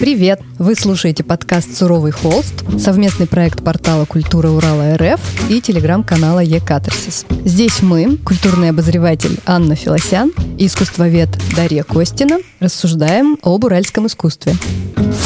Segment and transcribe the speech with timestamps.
[0.00, 0.40] Привет!
[0.58, 5.20] Вы слушаете подкаст «Суровый холст», совместный проект портала «Культура Урала РФ»
[5.50, 7.26] и телеграм-канала «Екатарсис».
[7.44, 14.54] Здесь мы, культурный обозреватель Анна Филосян и искусствовед Дарья Костина, рассуждаем об уральском искусстве.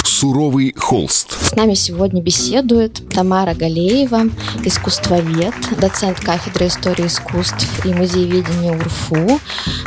[0.02, 1.32] «Суровый холст».
[1.40, 4.22] С нами сегодня беседует Тамара Галеева,
[4.64, 9.40] искусствовед, доцент кафедры истории искусств и музееведения УРФУ,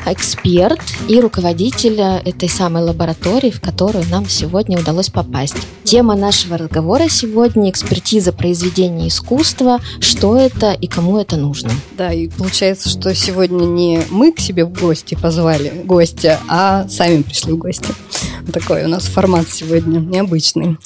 [0.06, 0.80] эксперт
[1.10, 5.56] и руководитель этой самой лаборатории, в которую нам сегодня удалось попасть.
[5.84, 11.70] Тема нашего разговора сегодня– экспертиза произведения искусства, что это и кому это нужно.
[11.98, 17.22] Да, и получается, что сегодня не мы к себе в гости позвали гостя, а сами
[17.22, 17.88] пришли в гости.
[18.52, 20.78] Такой у нас формат сегодня необычный.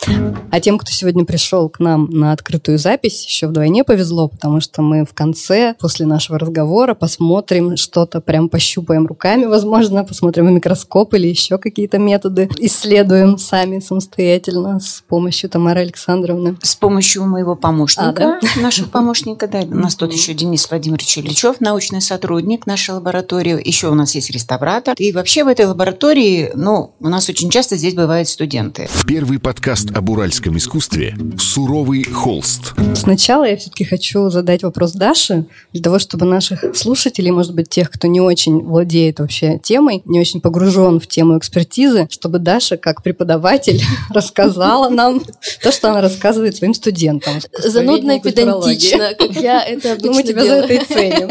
[0.52, 4.82] А тем, кто сегодня пришел к нам на открытую запись, еще вдвойне повезло, потому что
[4.82, 11.14] мы в конце, после нашего разговора, посмотрим что-то, прям пощупаем руками, возможно, посмотрим в микроскоп
[11.14, 16.58] или еще какие-то методы, исследуем сами самостоятельно с помощью Тамары Александровны.
[16.62, 18.62] С помощью моего помощника, а, да?
[18.62, 19.62] нашего помощника, да.
[19.62, 23.62] У нас тут еще Денис Владимирович Ильичев, научный сотрудник нашей лаборатории.
[23.66, 24.96] Еще у нас есть реставратор.
[24.98, 28.90] И вообще в этой лаборатории, ну, у нас очень часто здесь бывают студенты.
[29.08, 32.74] Первый подкаст об уральском искусстве «Суровый холст».
[32.96, 37.90] Сначала я все-таки хочу задать вопрос Даше, для того, чтобы наших слушателей, может быть, тех,
[37.90, 43.04] кто не очень владеет вообще темой, не очень погружен в тему экспертизы, чтобы Даша, как
[43.04, 43.71] преподаватель,
[44.10, 45.24] рассказала нам
[45.62, 47.36] то, что она рассказывает своим студентам.
[47.58, 50.68] Занудно и педантично, как я это обычно Ну, мы тебя делаю.
[50.68, 51.30] за это и ценим.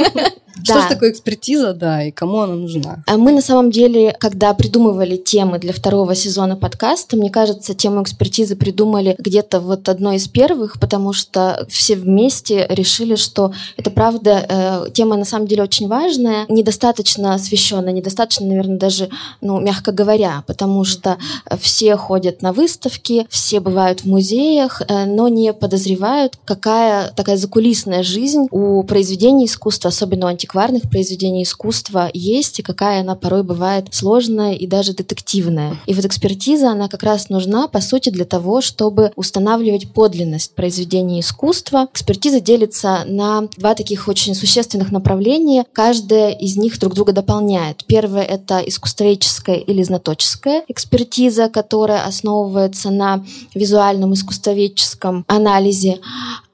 [0.64, 0.82] Что Да.
[0.82, 3.02] же такое экспертиза, да, и кому она нужна?
[3.06, 8.02] А Мы на самом деле, когда придумывали темы для второго сезона подкаста, мне кажется, тему
[8.02, 14.46] экспертизы придумали где-то вот одной из первых, потому что все вместе решили, что это правда
[14.48, 19.08] э, тема на самом деле очень важная, недостаточно освещенная, недостаточно, наверное, даже,
[19.40, 21.18] ну, мягко говоря, потому что
[21.60, 28.02] все ходят на выставки, все бывают в музеях, э, но не подозревают, какая такая закулисная
[28.02, 33.86] жизнь у произведений искусства, особенно у антикварных произведений искусства, есть, и какая она порой бывает
[33.92, 35.76] сложная и даже детективная.
[35.86, 41.20] И вот экспертиза, она как раз нужна, по сути, для того, чтобы устанавливать подлинность произведений
[41.20, 41.88] искусства.
[41.92, 45.64] Экспертиза делится на два таких очень существенных направления.
[45.72, 47.84] Каждая из них друг друга дополняет.
[47.86, 53.24] Первое— это искусствоведческая или знаточеская экспертиза, которая основывается на
[53.54, 56.00] визуальном искусствоведческом анализе.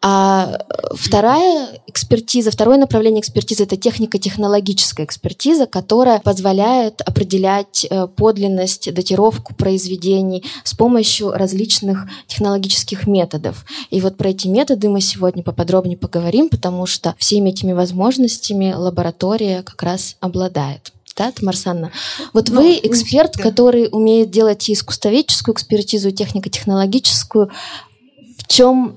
[0.09, 0.61] А
[0.94, 10.45] вторая экспертиза, второе направление экспертизы— это технико-технологическая экспертиза, которая позволяет определять э, подлинность, датировку произведений
[10.62, 13.65] с помощью различных технологических методов.
[13.91, 19.65] И вот про эти методы мы сегодня поподробнее поговорим, потому что всеми этими возможностями лаборатория
[19.65, 20.93] как раз обладает.
[21.16, 21.91] Да, Тамарсанна?
[22.33, 23.43] Вот Ну, вы эксперт, да.
[23.43, 27.50] который умеет делать и искусствоведческую экспертизу, и технико-технологическую.
[28.47, 28.95] В чем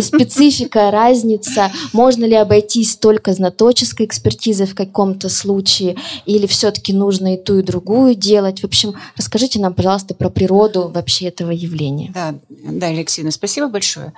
[0.00, 1.72] специфика, разница?
[1.92, 5.96] Можно ли обойтись только знаточеской экспертизой в каком-то случае?
[6.24, 8.60] Или все-таки нужно и ту, и другую делать?
[8.60, 12.12] В общем, расскажите нам, пожалуйста, про природу вообще этого явления.
[12.14, 14.12] Да, да, Алексеевна, спасибо большое.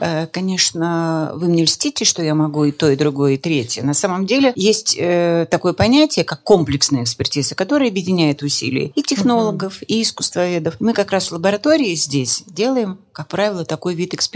[0.00, 3.82] Э, Конечно, вы мне льстите, что я могу и то, и другое, и третье.
[3.82, 9.82] На самом деле есть э, такое понятие, как комплексная экспертиза, которая объединяет усилия и технологов,
[9.86, 10.76] и искусствоведов.
[10.80, 14.29] Мы как раз в лаборатории здесь делаем, как правило, такой вид экспертизы,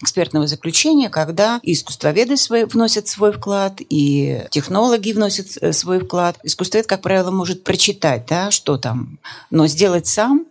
[0.00, 6.38] экспертного заключения, когда искусствоведы свои, вносят свой вклад, и технологи вносят э, свой вклад.
[6.42, 9.18] Искусствовед, как правило, может прочитать, да, что там,
[9.50, 10.46] но сделать сам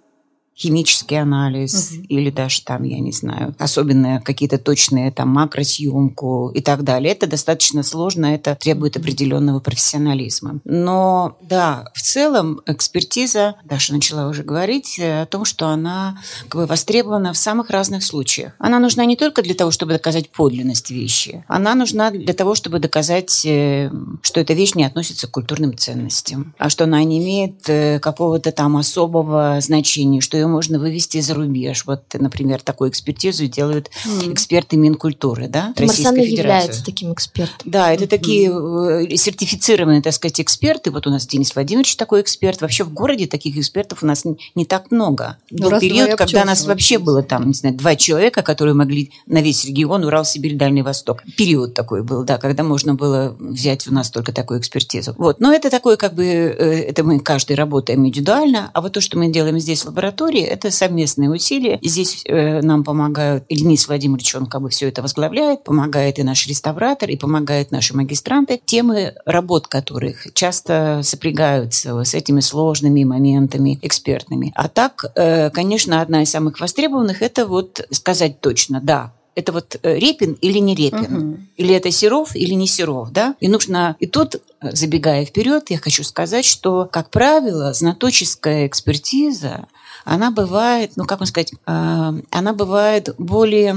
[0.56, 6.84] химический анализ или даже там, я не знаю, особенно какие-то точные там макросъемку и так
[6.84, 7.14] далее.
[7.14, 10.60] Это достаточно сложно, это требует определенного профессионализма.
[10.66, 16.62] Но да, в целом экспертиза, Даша начала уже говорить э, о том, что она как
[16.62, 18.54] бы востребована в самых разных случаях.
[18.60, 22.80] Она нужна не только для того, чтобы доказать подлинность вещи, она нужна для того, чтобы
[22.80, 23.90] доказать, э,
[24.22, 28.52] что эта вещь не относится к культурным ценностям, а что она не имеет э, какого-то
[28.52, 31.86] там особого значения, что ее можно вывести за рубеж.
[31.86, 33.90] Вот, например, такую экспертизу делают
[34.24, 36.84] эксперты Минкультуры, да, Марсана Российской является Федерации.
[36.84, 37.72] таким экспертом.
[37.72, 40.92] Да, это такие э, сертифицированные, так сказать, эксперты.
[40.92, 42.62] Вот у нас Денис Владимирович такой эксперт.
[42.62, 45.38] Вообще в городе таких экспертов у нас не, не так много.
[45.50, 47.06] Ну, Был период, когда нас вообще вообще.
[47.06, 51.24] было там, не знаю, два человека, которые могли на весь регион Урал, Сибирь, Дальний Восток.
[51.38, 55.14] Период такой был, да, когда можно было взять у нас только такую экспертизу.
[55.18, 55.40] Вот.
[55.40, 59.18] Но это такое как бы, э, это мы каждый работаем индивидуально, а вот то, что
[59.18, 61.80] мы делаем здесь в лаборатории, истории– это совместные усилия.
[61.82, 66.48] Здесь э, нам помогают, Денис Владимирович, он как бы все это возглавляет, помогает и наш
[66.48, 74.52] реставратор, и помогают наши магистранты, темы работ которых часто сопрягаются с этими сложными моментами экспертными.
[74.56, 79.78] А так, э, конечно, одна из самых востребованных– это вот сказать точно, да, это вот
[79.82, 81.40] э, Репин или не Репин, угу.
[81.58, 83.36] или это Серов или не Серов, да?
[83.40, 84.40] И нужно и тут, э,
[84.74, 89.68] забегая вперед, я хочу сказать, что, как правило, знаточеская экспертиза,
[90.04, 93.76] она бывает, ну как вам сказать, э, она бывает более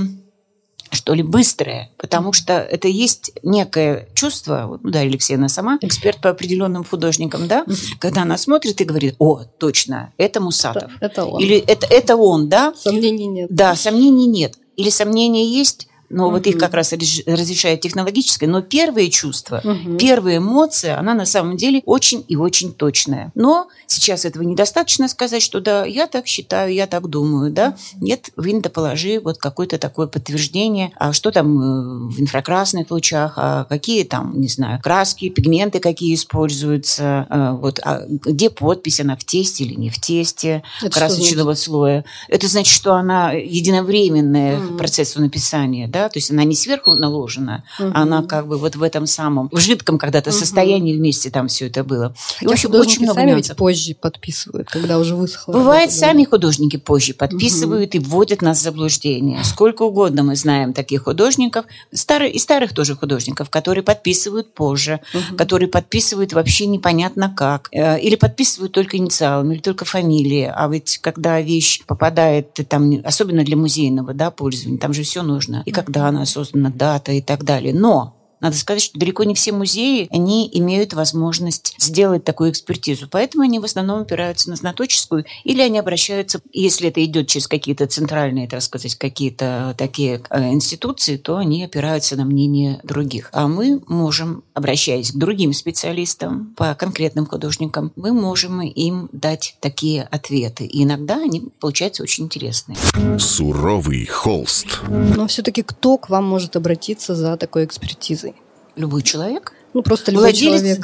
[0.90, 6.30] что ли, быстрое, потому что это есть некое чувство, ну да, Алексеевна сама, эксперт по
[6.30, 7.64] определенным художникам, да,
[7.98, 10.92] когда она смотрит и говорит, о, точно, это Мусатов.
[11.00, 11.42] Это, это он.
[11.42, 12.72] Или это, это он, да?
[12.76, 13.48] Сомнений нет.
[13.50, 16.36] Да, сомнений нет или сомнения есть, но угу.
[16.36, 18.48] вот их как раз разрешает технологическое.
[18.48, 19.96] Но первые чувства, угу.
[19.96, 23.32] первые эмоции, она на самом деле очень и очень точная.
[23.34, 27.76] Но сейчас этого недостаточно сказать, что да, я так считаю, я так думаю, да.
[28.00, 33.64] Нет, в индоположи вот какое-то такое подтверждение, а что там э, в инфракрасных лучах, а
[33.64, 39.24] какие там, не знаю, краски, пигменты какие используются, а вот а где подпись, она в
[39.24, 42.04] тесте или не в тесте Это красочного слоя.
[42.28, 44.76] Это значит, что она единовременная угу.
[44.76, 47.90] процессу написания, да, то есть она не сверху наложена, угу.
[47.94, 50.38] она как бы вот в этом самом, в жидком когда-то угу.
[50.38, 52.14] состоянии вместе там все это было.
[52.38, 55.52] Хотя и, в общем, очень много сами ведь позже подписывают, когда уже высохло.
[55.52, 58.02] Бывает, да, сами художники позже подписывают угу.
[58.02, 59.42] и вводят нас в заблуждение.
[59.44, 65.36] Сколько угодно мы знаем таких художников, старых, и старых тоже художников, которые подписывают позже, угу.
[65.36, 70.50] которые подписывают вообще непонятно как, э, или подписывают только инициалами, или только фамилии.
[70.54, 75.62] А ведь когда вещь попадает там, особенно для музейного да, пользования, там же все нужно.
[75.66, 77.74] И как когда она создана, дата и так далее.
[77.74, 83.08] Но надо сказать, что далеко не все музеи, они имеют возможность сделать такую экспертизу.
[83.10, 87.86] Поэтому они в основном опираются на знаточескую, или они обращаются, если это идет через какие-то
[87.86, 93.30] центральные, так сказать, какие-то такие э, институции, то они опираются на мнение других.
[93.32, 100.02] А мы можем, обращаясь к другим специалистам по конкретным художникам, мы можем им дать такие
[100.02, 100.66] ответы.
[100.66, 102.76] И иногда они получаются очень интересные.
[103.18, 104.82] Суровый холст.
[104.86, 108.33] Но все-таки кто к вам может обратиться за такой экспертизой?
[108.76, 109.52] Любой человек.
[109.74, 110.78] Ну, просто любой Владелец, человек.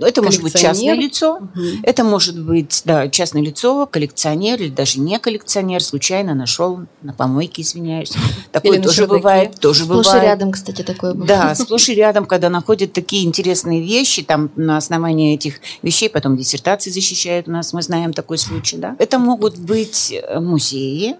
[0.00, 1.60] да, это может быть частное лицо, угу.
[1.82, 7.60] это может быть, да, частное лицо, коллекционер или даже не коллекционер, случайно нашел на помойке,
[7.60, 8.14] извиняюсь.
[8.52, 10.22] Такое или тоже бывает, тоже сплошь бывает.
[10.22, 11.28] и рядом, кстати, такое бывает.
[11.28, 16.38] Да, сплошь и рядом, когда находят такие интересные вещи, там на основании этих вещей потом
[16.38, 18.96] диссертации защищают у нас, мы знаем такой случай, да.
[18.98, 21.16] Это могут быть музеи,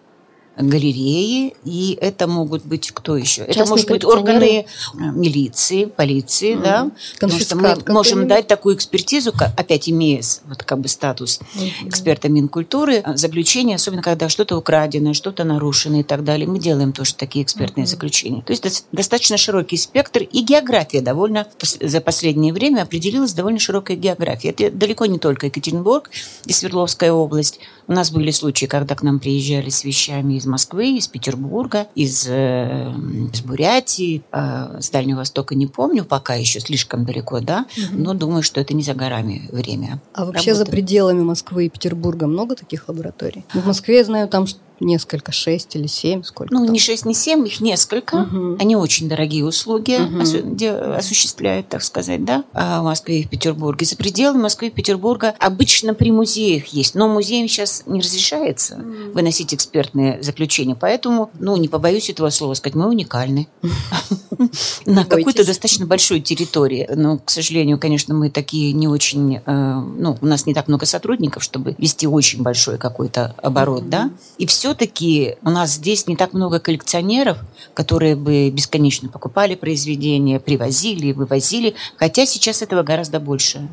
[0.57, 3.47] галереи, и это могут быть кто еще?
[3.47, 6.63] Частные это может быть органы э, милиции, полиции, mm-hmm.
[6.63, 11.89] да, потому что мы можем дать такую экспертизу, опять имея вот как бы статус mm-hmm.
[11.89, 16.47] эксперта Минкультуры, э, заключение, особенно когда что-то украдено, что-то нарушено и так далее.
[16.47, 17.89] Мы делаем тоже такие экспертные mm-hmm.
[17.89, 18.43] заключения.
[18.43, 21.47] То есть достаточно широкий спектр и география довольно
[21.81, 24.51] за последнее время определилась довольно широкая география.
[24.51, 26.11] Это далеко не только Екатеринбург
[26.45, 27.61] и Свердловская область.
[27.87, 32.27] У нас были случаи, когда к нам приезжали с вещами из Москвы, из Петербурга, из,
[32.29, 32.93] э,
[33.33, 38.03] из Бурятии, э, с Дальнего Востока не помню, пока еще слишком далеко, да, угу.
[38.03, 40.01] но думаю, что это не за горами время.
[40.15, 40.65] А вообще работы.
[40.65, 43.45] за пределами Москвы и Петербурга много таких лабораторий?
[43.55, 44.47] В Москве я знаю, там
[44.81, 46.53] несколько, шесть или семь, сколько?
[46.53, 46.73] Ну, там?
[46.73, 48.17] не шесть, не семь, их несколько.
[48.17, 48.57] Угу.
[48.61, 50.97] Они очень дорогие услуги угу.
[50.97, 53.87] осуществляют, так сказать, да, а в Москве и в Петербурге.
[53.87, 59.13] За пределами Москвы и Петербурга обычно при музеях есть, но музеям сейчас не разрешается угу.
[59.15, 63.49] выносить экспертные заключения, поэтому, ну, не побоюсь этого слова сказать, мы уникальны
[64.87, 66.89] на какой-то достаточно большой территории.
[66.95, 70.87] Но, к сожалению, конечно, мы такие не очень, э, ну, у нас не так много
[70.87, 76.15] сотрудников, чтобы вести очень большой какой-то оборот, да, и все все-таки у нас здесь не
[76.15, 77.39] так много коллекционеров,
[77.75, 83.69] которые бы бесконечно покупали произведения, привозили вывозили, хотя сейчас этого гораздо больше.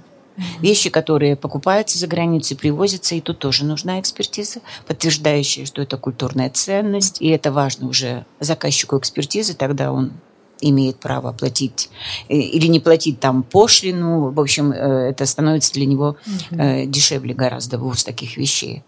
[0.59, 6.49] Вещи, которые покупаются за границей, привозятся, и тут тоже нужна экспертиза, подтверждающая, что это культурная
[6.49, 10.13] ценность, и это важно уже заказчику экспертизы, тогда он
[10.61, 11.89] имеет право платить
[12.29, 14.31] э, или не платить там пошлину.
[14.31, 16.17] В общем, э, это становится для него
[16.51, 18.83] э, дешевле гораздо ввоз таких вещей.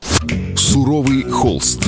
[0.56, 1.84] Суровый холст.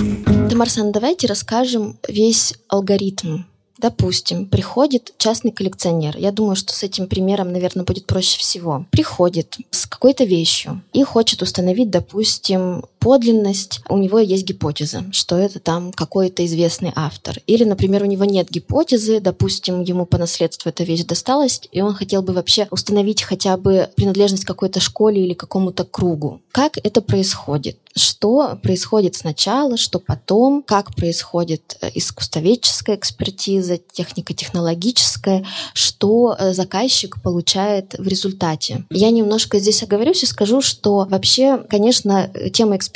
[0.49, 3.43] Тамарсан, давайте расскажем весь алгоритм
[3.81, 6.15] Допустим, приходит частный коллекционер.
[6.15, 8.85] Я думаю, что с этим примером, наверное, будет проще всего.
[8.91, 13.81] Приходит с какой-то вещью и хочет установить, допустим, подлинность.
[13.89, 17.39] У него есть гипотеза, что это там какой-то известный автор.
[17.47, 21.93] Или, например, у него нет гипотезы, допустим, ему по наследству эта вещь досталась, и он
[21.93, 26.41] хотел бы вообще установить хотя бы принадлежность какой-то школе или какому-то кругу.
[26.51, 27.77] Как это происходит?
[27.95, 37.95] что происходит сначала, что потом, как происходит э, искусствоведческая экспертиза, технико-технологическая, что э, заказчик получает
[37.97, 38.85] в результате.
[38.89, 42.90] Я немножко здесь оговорюсь и скажу, что вообще, конечно, тема экспертизы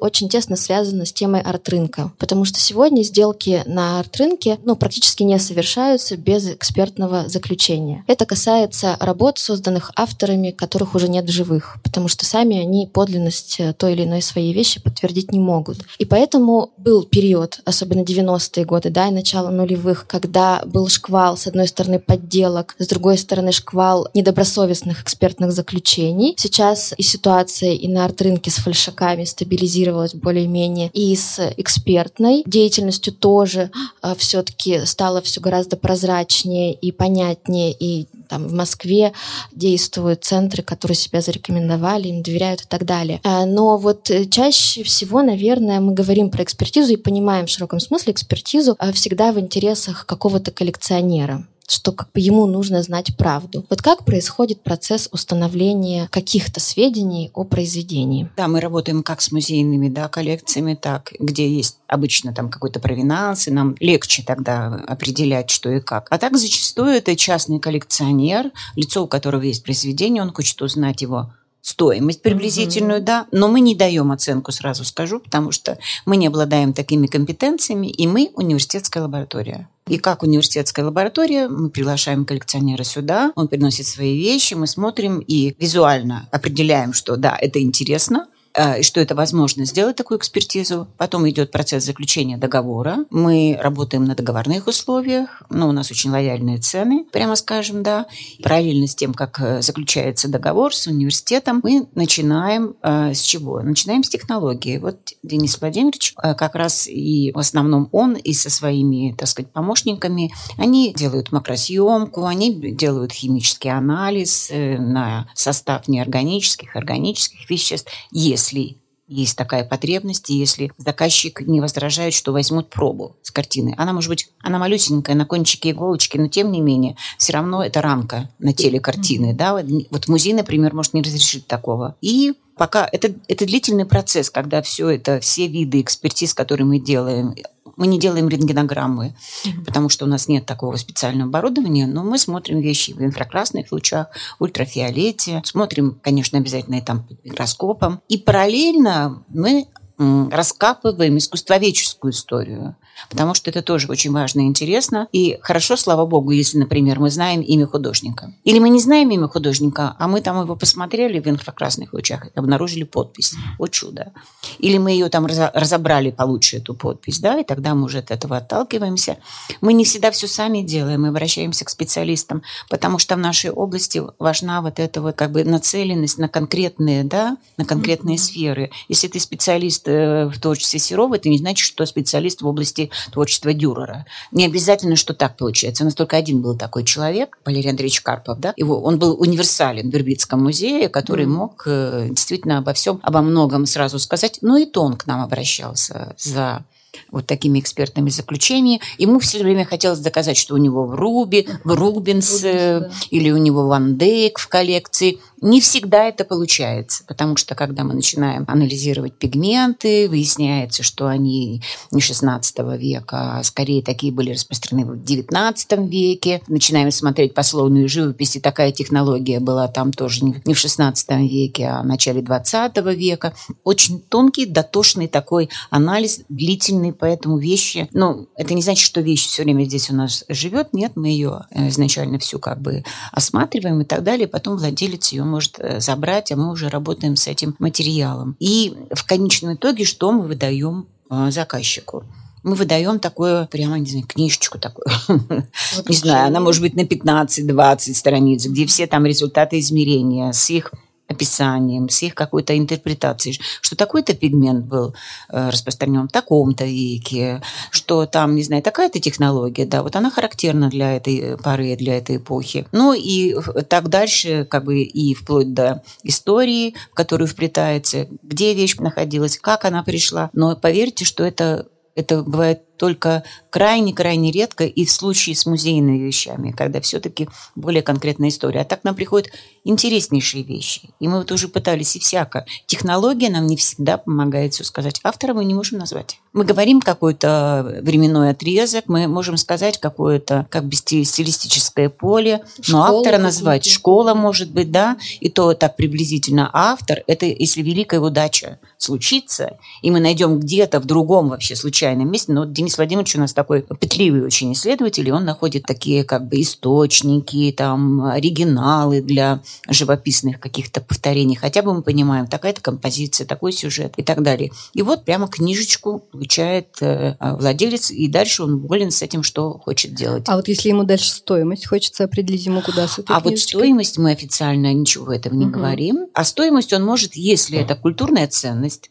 [0.00, 5.38] очень тесно связана с темой арт-рынка, потому что сегодня сделки на арт-рынке ну, практически не
[5.38, 8.04] совершаются без экспертного заключения.
[8.06, 13.56] Это касается работ, созданных авторами, которых уже нет в живых, потому что сами они подлинность
[13.58, 15.78] э, той или иной своей вещи подтвердить не могут.
[15.98, 21.46] И поэтому был период, особенно 90-е годы, да, и начало нулевых, когда был шквал, с
[21.46, 26.34] одной стороны, подделок, с другой стороны, шквал недобросовестных экспертных заключений.
[26.36, 33.70] Сейчас и ситуация и на арт-рынке с фальшаками стабилизировалась более-менее, и с экспертной деятельностью тоже
[34.02, 39.12] э, все-таки стало все гораздо прозрачнее и понятнее, и там в Москве
[39.52, 43.20] действуют центры, которые себя зарекомендовали, им доверяют и так далее.
[43.24, 47.78] А, но вот э, чаще всего, наверное, мы говорим про экспертизу и понимаем в широком
[47.78, 53.64] смысле экспертизу а, всегда в интересах какого-то коллекционера что как бы ему нужно знать правду.
[53.68, 58.30] Вот как происходит процесс установления каких-то сведений о произведении?
[58.36, 63.48] Да, мы работаем как с музейными да, коллекциями, так, где есть обычно там какой-то провинанс,
[63.48, 66.06] и нам легче тогда определять, что и как.
[66.10, 71.32] А так зачастую это частный коллекционер, лицо у которого есть произведение, он хочет узнать его
[71.66, 73.04] стоимость приблизительную, mm-hmm.
[73.04, 77.88] да, но мы не даем оценку, сразу скажу, потому что мы не обладаем такими компетенциями,
[77.88, 79.68] и мы университетская лаборатория.
[79.88, 85.56] И как университетская лаборатория, мы приглашаем коллекционера сюда, он приносит свои вещи, мы смотрим и
[85.58, 90.88] визуально определяем, что да, это интересно, Э, что это возможно сделать такую экспертизу.
[90.96, 93.04] Потом идет процесс заключения договора.
[93.10, 98.06] Мы работаем на договорных условиях, но у нас очень лояльные цены, прямо скажем, да.
[98.42, 103.60] Параллельно с тем, как э, заключается договор с университетом, мы начинаем э, с чего?
[103.60, 104.78] Начинаем с технологии.
[104.78, 110.32] Вот Денис Владимирович, как раз и в основном он и со своими, так сказать, помощниками,
[110.56, 117.90] они делают макросъемку, они делают химический анализ на состав неорганических, органических веществ.
[118.10, 123.72] Если если есть такая потребность, если заказчик не возражает, что возьмут пробу с картины.
[123.78, 127.80] Она может быть, она малюсенькая, на кончике иголочки, но тем не менее, все равно это
[127.82, 129.26] рамка на теле картины.
[129.26, 129.36] Mm-hmm.
[129.36, 129.62] Да?
[129.90, 131.94] Вот музей, например, может не разрешить такого.
[132.00, 137.36] И пока это, это длительный процесс, когда все это, все виды экспертиз, которые мы делаем,
[137.76, 139.14] мы не делаем рентгенограммы,
[139.44, 139.64] mm-hmm.
[139.64, 144.08] потому что у нас нет такого специального оборудования, но мы смотрим вещи в инфракрасных лучах,
[144.38, 148.00] ультрафиолете, смотрим, конечно, обязательно и там под микроскопом.
[148.08, 149.66] И параллельно мы
[149.98, 152.76] раскапываем искусствоведческую историю
[153.10, 155.08] потому что это тоже очень важно и интересно.
[155.12, 158.32] И хорошо, слава богу, если, например, мы знаем имя художника.
[158.44, 162.30] Или мы не знаем имя художника, а мы там его посмотрели в инфракрасных лучах и
[162.34, 163.34] обнаружили подпись.
[163.58, 164.12] Вот чудо.
[164.58, 168.36] Или мы ее там разобрали получше, эту подпись, да, и тогда мы уже от этого
[168.38, 169.18] отталкиваемся.
[169.60, 174.02] Мы не всегда все сами делаем, мы обращаемся к специалистам, потому что в нашей области
[174.18, 178.20] важна вот эта вот как бы нацеленность на конкретные, да, на конкретные mm-hmm.
[178.20, 178.70] сферы.
[178.88, 183.52] Если ты специалист э, в творчестве Серова, это не значит, что специалист в области творчества
[183.52, 184.06] Дюрера.
[184.32, 185.84] Не обязательно, что так получается.
[185.84, 188.54] У нас только один был такой человек, Валерий Андреевич Карпов, да?
[188.56, 191.28] Его, он был универсален в Вербицком музее, который mm.
[191.28, 194.38] мог э, действительно обо всем, обо многом сразу сказать.
[194.42, 196.64] Но и то он к нам обращался за
[197.10, 198.80] вот такими экспертными заключениями.
[198.98, 202.90] Ему все время хотелось доказать, что у него в Руби, в Рубинс, Рубинс да.
[203.10, 205.18] или у него Ван Дейк в коллекции.
[205.42, 212.00] Не всегда это получается, потому что когда мы начинаем анализировать пигменты, выясняется, что они не
[212.00, 216.42] 16 века, а скорее такие были распространены в 19 веке.
[216.48, 221.82] Начинаем смотреть пословную живопись, и такая технология была там тоже не в 16 веке, а
[221.82, 223.34] в начале 20 века.
[223.62, 227.88] Очень тонкий, дотошный такой анализ, длительный, поэтому вещи...
[227.92, 230.72] Ну, это не значит, что вещь все время здесь у нас живет.
[230.72, 234.28] Нет, мы ее э, изначально всю как бы осматриваем и так далее.
[234.28, 238.36] Потом владелец ее может э, забрать, а мы уже работаем с этим материалом.
[238.38, 242.04] И в конечном итоге что мы выдаем э, заказчику?
[242.46, 244.86] мы выдаем такую, прямо, не знаю, книжечку такую.
[245.08, 250.48] Вот не знаю, она может быть на 15-20 страниц, где все там результаты измерения с
[250.48, 250.72] их
[251.08, 254.94] описанием, с их какой-то интерпретацией, что такой-то пигмент был
[255.28, 260.68] э, распространен в таком-то веке, что там, не знаю, такая-то технология, да, вот она характерна
[260.68, 262.66] для этой поры, для этой эпохи.
[262.72, 263.36] Ну и
[263.68, 269.64] так дальше, как бы и вплоть до истории, в которую вплетается, где вещь находилась, как
[269.64, 270.30] она пришла.
[270.32, 276.52] Но поверьте, что это это бывает только крайне-крайне редко и в случае с музейными вещами,
[276.52, 278.60] когда все-таки более конкретная история.
[278.60, 279.30] А так нам приходят
[279.64, 280.90] интереснейшие вещи.
[281.00, 282.46] И мы вот уже пытались и всяко.
[282.66, 285.00] Технология нам не всегда помогает все сказать.
[285.02, 286.20] Автора мы не можем назвать.
[286.32, 292.98] Мы говорим какой-то временной отрезок, мы можем сказать какое-то как бы стилистическое поле, но Школа
[292.98, 296.50] автора назвать школа может быть, да, и то так приблизительно.
[296.52, 302.32] Автор– это если великая удача случится, и мы найдем где-то в другом вообще случайном месте.
[302.32, 306.26] Но вот Денис Владимирович у нас такой пытливый очень исследователь, и он находит такие как
[306.26, 311.36] бы источники, там, оригиналы для живописных каких-то повторений.
[311.36, 314.50] Хотя бы мы понимаем, такая-то композиция, такой сюжет и так далее.
[314.74, 319.94] И вот прямо книжечку получает э, владелец, и дальше он волен с этим, что хочет
[319.94, 320.24] делать.
[320.26, 323.96] А вот если ему дальше стоимость, хочется определить ему, куда с этой А вот стоимость
[323.96, 325.52] мы официально ничего этого не угу.
[325.52, 326.08] говорим.
[326.14, 328.90] А стоимость он может, если это культурная ценность,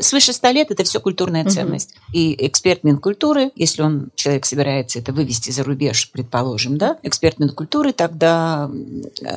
[0.00, 1.50] свыше ста лет это все культурная угу.
[1.50, 1.94] ценность.
[2.12, 7.92] И эксперт Минкультуры, если он, человек собирается это вывести за рубеж, предположим, да, эксперт Минкультуры
[7.92, 8.70] тогда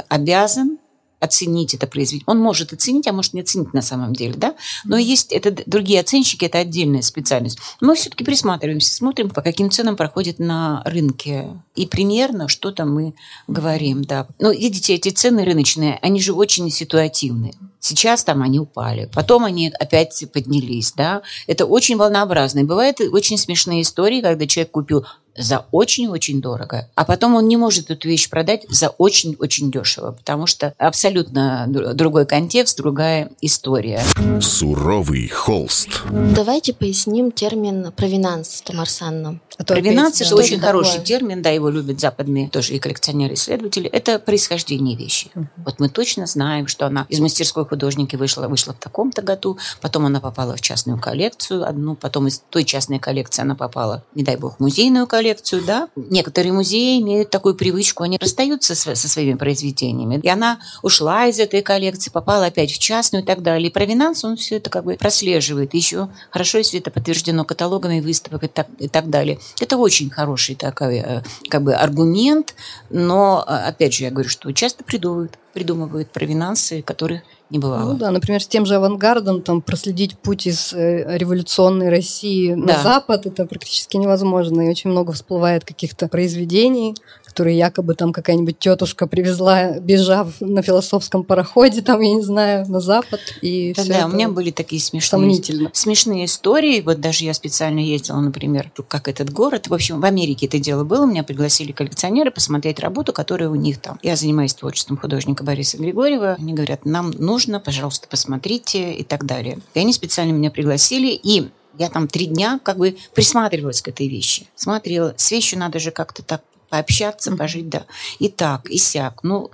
[0.07, 0.77] обязан
[1.19, 2.23] оценить это произведение.
[2.27, 4.55] Он может оценить, а может не оценить на самом деле, да?
[4.85, 7.59] Но есть это другие оценщики, это отдельная специальность.
[7.81, 11.49] Мы все-таки присматриваемся, смотрим, по каким ценам проходит на рынке.
[11.75, 13.13] И примерно что-то мы
[13.47, 14.27] говорим, да.
[14.39, 17.53] Но видите, эти цены рыночные, они же очень ситуативные.
[17.79, 21.21] Сейчас там они упали, потом они опять поднялись, да.
[21.47, 22.59] Это очень волнообразно.
[22.59, 25.05] И бывают очень смешные истории, когда человек купил
[25.39, 30.45] за очень-очень дорого, а потом он не может эту вещь продать за очень-очень дешево, потому
[30.45, 34.03] что абсолютно другой контекст, другая история.
[34.41, 35.89] Суровый холст.
[36.35, 39.39] Давайте поясним термин провинанс, Тамар Санна.
[39.57, 43.89] А провинанс– это очень хороший термин, да, его любят западные тоже и коллекционеры-исследователи.
[43.89, 45.31] Это происхождение вещи.
[45.35, 45.45] Uh-huh.
[45.57, 50.05] Вот мы точно знаем, что она из мастерской художники вышла, вышла в таком-то году, потом
[50.05, 54.37] она попала в частную коллекцию одну, потом из той частной коллекции она попала, не дай
[54.37, 55.89] бог, в музейную коллекцию, коллекцию, да.
[55.95, 60.19] Некоторые музеи имеют такую привычку, они расстаются со своими произведениями.
[60.23, 63.69] И она ушла из этой коллекции, попала опять в частную и так далее.
[63.69, 65.73] И провинанс, он все это как бы прослеживает.
[65.73, 69.39] Еще хорошо, если это подтверждено каталогами выставок и так, и так далее.
[69.61, 72.55] Это очень хороший такой э, как бы аргумент,
[72.89, 77.93] но, э, опять же, я говорю, что часто придумывают, придумывают провинансы, которые не бывало.
[77.93, 82.73] Ну да, например, с тем же авангардом там проследить путь из э, революционной России да.
[82.73, 84.61] на Запад это практически невозможно.
[84.61, 86.95] И очень много всплывает каких-то произведений,
[87.29, 92.79] которые якобы там какая-нибудь тетушка привезла, бежав на философском пароходе, там, я не знаю, на
[92.79, 93.19] Запад.
[93.43, 95.39] И да, да, у меня были такие смешные,
[95.73, 96.81] смешные истории.
[96.81, 99.67] Вот даже я специально ездила, например, как этот город.
[99.67, 101.05] В общем, в Америке это дело было.
[101.05, 103.99] Меня пригласили коллекционеры посмотреть работу, которая у них там.
[104.01, 106.35] Я занимаюсь творчеством художника Бориса Григорьева.
[106.39, 109.59] Они говорят, нам нужно, пожалуйста, посмотрите и так далее.
[109.75, 111.11] И они специально меня пригласили.
[111.11, 114.47] И я там три дня как бы присматривалась к этой вещи.
[114.55, 117.85] Смотрела, с вещью надо же как-то так пообщаться, пожить, да.
[118.19, 119.23] И так, и сяк.
[119.23, 119.51] Ну,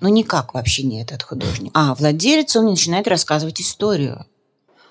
[0.00, 1.70] ну никак вообще не этот художник.
[1.74, 4.26] А владелец, он начинает рассказывать историю.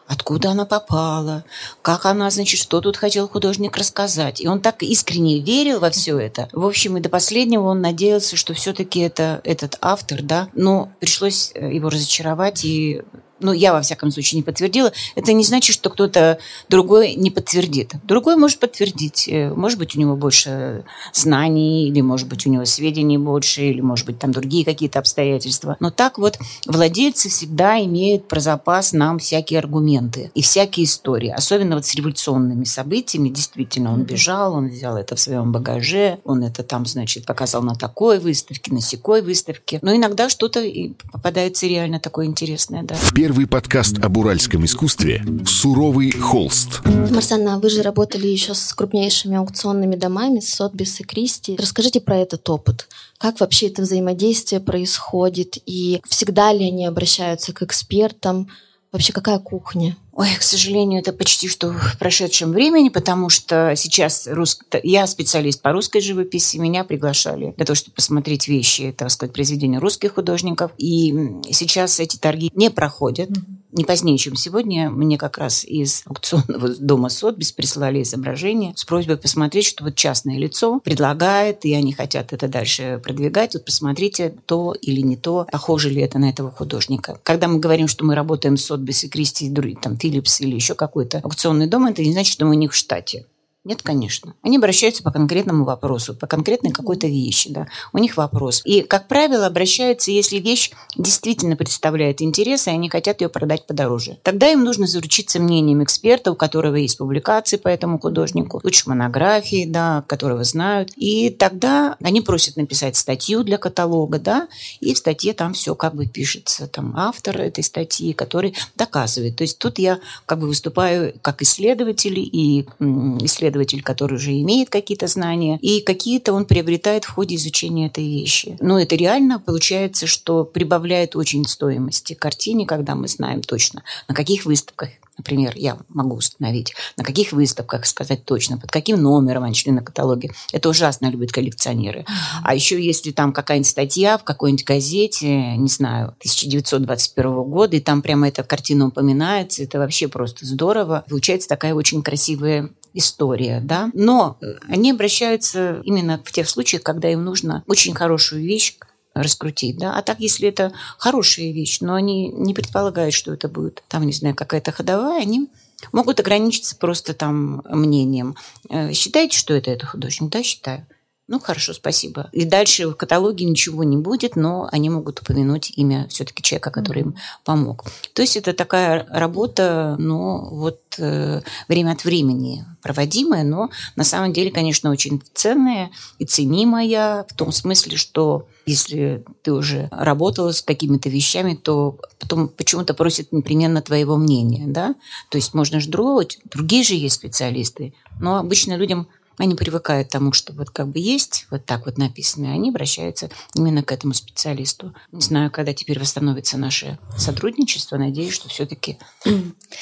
[0.07, 1.43] Откуда она попала,
[1.81, 4.39] как она, значит, что тут хотел художник рассказать.
[4.39, 6.47] И он так искренне верил во все это.
[6.53, 11.51] В общем, и до последнего он надеялся, что все-таки это этот автор, да, но пришлось
[11.53, 13.01] э, его разочаровать и
[13.39, 17.93] ну, я во всяком случае не подтвердила, это не значит, что кто-то другой не подтвердит.
[18.03, 19.27] Другой может подтвердить.
[19.27, 23.81] Э, может быть, у него больше знаний, или, может быть, у него сведений больше, или,
[23.81, 25.77] может быть, там другие какие-то обстоятельства.
[25.79, 31.29] Но так вот владельцы всегда имеют про запас нам всякие аргументы и всякие истории.
[31.29, 33.29] Особенно вот с революционными событиями.
[33.29, 37.75] Действительно, он бежал, он взял это в своем багаже, он это там, значит, показал на
[37.75, 39.79] такой выставке, на секой выставке.
[39.81, 40.63] Но иногда что-то
[41.11, 42.95] попадается реально такое интересное, да
[43.27, 46.79] первый подкаст об уральском искусстве «Суровый холст».
[46.85, 51.57] Марсана, вы же работали еще с крупнейшими аукционными домами, с Сотбис и Кристи.
[51.59, 52.87] Расскажите про этот опыт.
[53.17, 55.57] Как вообще это взаимодействие происходит?
[55.65, 58.47] И всегда ли они обращаются к экспертам?
[58.93, 59.97] Вообще какая кухня?
[60.17, 64.59] Ой, к сожалению, это почти что в прошедшем времени, потому что сейчас рус...
[64.81, 69.77] я специалист по русской живописи, меня приглашали для того, чтобы посмотреть вещи, так сказать, произведения
[69.77, 70.71] русских художников.
[70.79, 71.13] И
[71.51, 73.29] сейчас эти торги не проходят.
[73.29, 78.85] Mm-hmm не позднее, чем сегодня, мне как раз из аукционного дома Сотбис прислали изображение с
[78.85, 83.53] просьбой посмотреть, что вот частное лицо предлагает, и они хотят это дальше продвигать.
[83.53, 87.19] Вот посмотрите, то или не то, похоже ли это на этого художника.
[87.23, 91.19] Когда мы говорим, что мы работаем с Сотбис и Кристи, там, Philips или еще какой-то
[91.19, 93.25] аукционный дом, это не значит, что мы у них в штате.
[93.67, 94.33] Нет, конечно.
[94.43, 97.51] Они обращаются по конкретному вопросу, по конкретной какой-то вещи.
[97.51, 97.67] Да.
[97.91, 98.61] У них вопрос.
[98.63, 104.19] И, как правило, обращаются, если вещь действительно представляет интерес, и они хотят ее продать подороже.
[104.23, 109.65] Тогда им нужно заручиться мнением эксперта, у которого есть публикации по этому художнику, лучше монографии,
[109.67, 110.93] да, которого знают.
[110.95, 114.47] И тогда они просят написать статью для каталога, да,
[114.79, 116.67] и в статье там все как бы пишется.
[116.67, 119.35] Там автор этой статьи, который доказывает.
[119.35, 124.69] То есть тут я как бы выступаю как исследователь и исследователь исследователь, который уже имеет
[124.69, 128.57] какие-то знания, и какие-то он приобретает в ходе изучения этой вещи.
[128.59, 134.45] Но это реально получается, что прибавляет очень стоимости картине, когда мы знаем точно, на каких
[134.45, 139.71] выставках Например, я могу установить, на каких выставках сказать точно, под каким номером они шли
[139.71, 140.31] на каталоге.
[140.51, 142.05] Это ужасно любят коллекционеры.
[142.43, 148.01] А еще если там какая-нибудь статья в какой-нибудь газете, не знаю, 1921 года, и там
[148.01, 151.03] прямо эта картина упоминается, это вообще просто здорово.
[151.09, 153.89] Получается такая очень красивая история, да.
[153.93, 158.77] Но они обращаются именно в тех случаях, когда им нужно очень хорошую вещь
[159.13, 159.97] раскрутить, да.
[159.97, 164.13] А так, если это хорошая вещь, но они не предполагают, что это будет, там, не
[164.13, 165.49] знаю, какая-то ходовая, они
[165.91, 168.35] могут ограничиться просто там мнением.
[168.69, 170.29] Э, считаете, что это, это художник?
[170.29, 170.85] Да, считаю.
[171.27, 172.29] Ну, хорошо, спасибо.
[172.31, 177.01] И дальше в каталоге ничего не будет, но они могут упомянуть имя все-таки человека, который
[177.01, 177.83] им помог.
[178.13, 184.31] То есть это такая работа, ну, вот э, время от времени проводимая, но на самом
[184.31, 190.61] деле, конечно, очень ценная и ценимая в том смысле, что если ты уже работала с
[190.61, 194.95] какими-то вещами, то потом почему-то просят непременно твоего мнения, да?
[195.29, 200.11] То есть можно же другого, другие же есть специалисты, но обычно людям они привыкают к
[200.11, 203.91] тому, что вот как бы есть вот так вот написано, и они обращаются именно к
[203.91, 204.93] этому специалисту.
[205.11, 208.97] Не знаю, когда теперь восстановится наше сотрудничество, надеюсь, что все-таки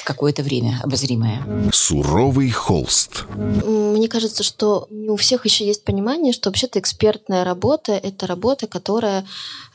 [0.04, 1.70] какое-то время обозримое.
[1.72, 3.24] Суровый холст.
[3.34, 8.66] Мне кажется, что не у всех еще есть понимание, что вообще-то экспертная работа— это работа,
[8.66, 9.26] которая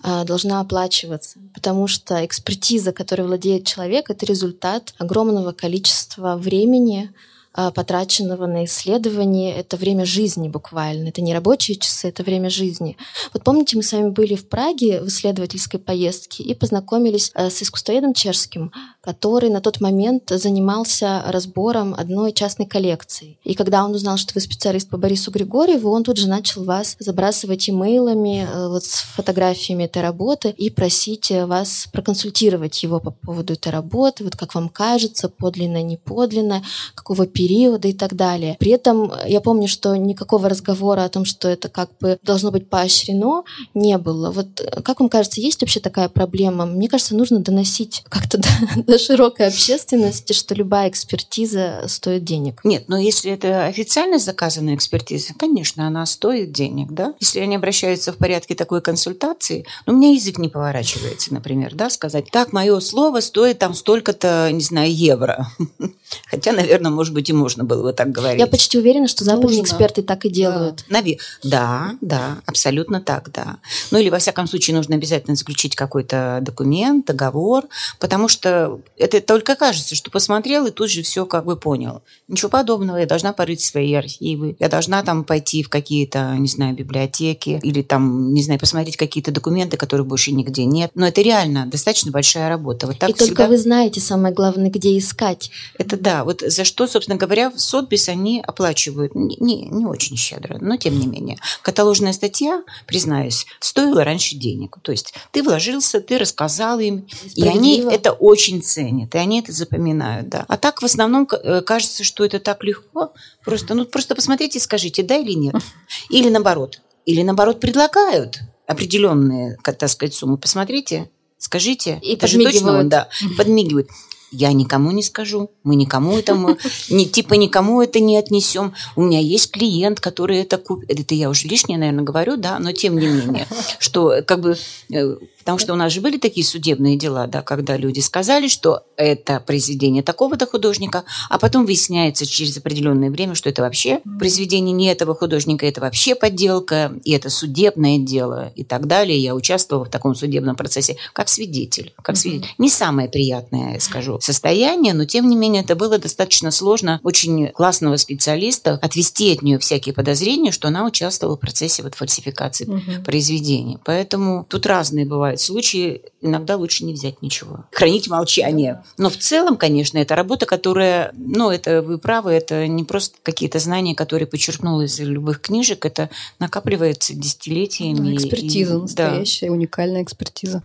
[0.03, 7.11] а, должна оплачиваться, потому что экспертиза, которой владеет человек, это результат огромного количества времени,
[7.53, 9.55] потраченного на исследование.
[9.55, 11.09] Это время жизни буквально.
[11.09, 12.97] Это не рабочие часы, это время жизни.
[13.33, 17.61] Вот помните, мы с вами были в Праге в исследовательской поездке и познакомились э, с
[17.61, 23.39] искусствоведом чешским, который на тот момент занимался разбором одной частной коллекции.
[23.43, 26.95] И когда он узнал, что вы специалист по Борису Григорьеву, он тут же начал вас
[26.99, 33.53] забрасывать имейлами э, вот с фотографиями этой работы и просить вас проконсультировать его по поводу
[33.53, 38.55] этой работы, вот как вам кажется, подлинно, не подлинно, какого периода и так далее.
[38.59, 42.69] При этом я помню, что никакого разговора о том, что это как бы должно быть
[42.69, 44.31] поощрено, не было.
[44.31, 46.65] Вот э, как вам кажется, есть вообще такая проблема?
[46.65, 52.59] Мне кажется, нужно доносить как-то до, до широкой общественности, что любая экспертиза стоит денег.
[52.65, 57.13] Нет, но если это официально заказанная экспертиза, конечно, она стоит денег, да.
[57.21, 61.89] Если они обращаются в порядке такой консультации, ну, у меня язык не поворачивается, например, да,
[61.89, 65.47] сказать, так, мое слово стоит там столько-то, не знаю, евро.
[66.29, 68.41] Хотя, наверное, может быть, и можно было бы так говорить.
[68.41, 70.83] Я почти уверена, что западные эксперты так и делают.
[70.89, 71.01] Да.
[71.43, 73.59] да, да, абсолютно так, да.
[73.91, 79.55] Ну или, во всяком случае, нужно обязательно заключить какой-то документ, договор, потому что это только
[79.55, 82.01] кажется, что посмотрел и тут же все как бы понял.
[82.27, 82.97] Ничего подобного.
[82.97, 87.81] Я должна порыть свои архивы, я должна там пойти в какие-то, не знаю, библиотеки или
[87.81, 90.91] там, не знаю, посмотреть какие-то документы, которых больше нигде нет.
[90.95, 92.87] Но это реально достаточно большая работа.
[92.87, 93.27] Вот так и всегда...
[93.27, 95.51] только вы знаете, самое главное, где искать.
[95.77, 96.23] Это да.
[96.23, 100.99] Вот за что, собственно говоря, в Сотбис они оплачивают не, не очень щедро, но тем
[100.99, 101.37] не менее.
[101.61, 104.77] Каталожная статья, признаюсь, стоила раньше денег.
[104.81, 109.51] То есть ты вложился, ты рассказал им, и они это очень ценят, и они это
[109.51, 110.29] запоминают.
[110.29, 110.45] Да.
[110.47, 113.13] А так в основном э, кажется, что это так легко.
[113.43, 115.55] Просто, ну, просто посмотрите и скажите, да или нет.
[116.09, 116.81] Или наоборот.
[117.05, 120.37] Или наоборот предлагают определенные, так сказать, суммы.
[120.37, 121.99] Посмотрите, скажите.
[122.01, 122.53] И это подмигивают.
[122.53, 123.89] Же точно, да, подмигивают
[124.31, 126.57] я никому не скажу, мы никому это, мы,
[126.89, 128.73] не, типа никому это не отнесем.
[128.95, 130.89] У меня есть клиент, который это купит.
[130.99, 133.47] Это я уже лишнее, наверное, говорю, да, но тем не менее,
[133.79, 134.57] что как бы
[134.93, 138.83] э, Потому что у нас же были такие судебные дела, да, когда люди сказали, что
[138.95, 144.85] это произведение такого-то художника, а потом выясняется через определенное время, что это вообще произведение не
[144.85, 149.17] этого художника, это вообще подделка, и это судебное дело и так далее.
[149.17, 151.93] Я участвовала в таком судебном процессе как свидетель.
[152.03, 152.49] Как свидетель.
[152.59, 154.19] Не самое приятное, я скажу.
[154.23, 159.59] Состояние, но тем не менее это было достаточно сложно очень классного специалиста отвести от нее
[159.59, 163.03] всякие подозрения, что она участвовала в процессе вот фальсификации угу.
[163.05, 163.77] произведений.
[163.83, 166.01] Поэтому тут разные бывают случаи.
[166.21, 167.65] Иногда лучше не взять ничего.
[167.71, 168.83] Хранить молчание.
[168.97, 173.59] Но в целом, конечно, это работа, которая, ну, это вы правы, это не просто какие-то
[173.59, 178.15] знания, которые подчеркнула из любых книжек, это накапливается десятилетиями.
[178.15, 179.53] Экспертиза и, настоящая, да.
[179.53, 180.61] уникальная экспертиза.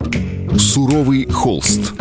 [0.57, 1.93] Суровый холст.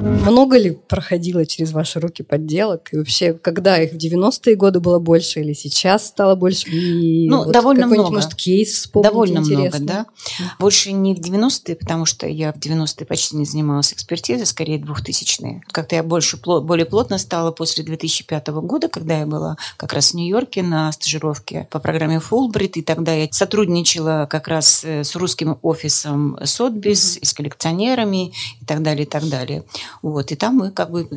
[0.00, 2.92] Много ли проходило через ваши руки подделок?
[2.92, 6.68] И вообще, когда их в 90-е годы было больше или сейчас стало больше?
[6.68, 8.10] И ну, вот довольно много.
[8.10, 9.80] может, кейс вспомнить Довольно интересный?
[9.80, 10.06] много,
[10.38, 10.46] да.
[10.58, 15.62] Больше не в 90-е, потому что я в 90-е почти не занималась экспертизой, скорее 2000-е.
[15.70, 20.14] Как-то я больше, более плотно стала после 2005 года, когда я была как раз в
[20.14, 25.58] Нью-Йорке на стажировке по программе Фулбрит, и тогда я сотрудничала как раз э, с русским
[25.62, 29.64] офисом Сотбис, и с коллекционерами и так далее, и так далее.
[30.02, 31.08] Вот, и там мы как бы